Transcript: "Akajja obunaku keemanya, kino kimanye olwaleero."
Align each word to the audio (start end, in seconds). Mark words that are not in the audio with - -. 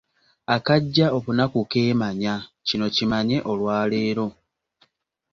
"Akajja 0.55 1.05
obunaku 1.17 1.59
keemanya, 1.71 2.33
kino 2.67 2.85
kimanye 2.95 3.37
olwaleero." 3.51 4.27